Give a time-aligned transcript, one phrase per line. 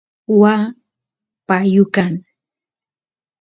[0.39, 0.63] waa
[1.47, 2.13] payu kan